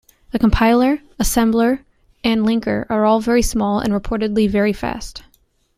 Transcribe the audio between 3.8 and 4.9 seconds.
reportedly very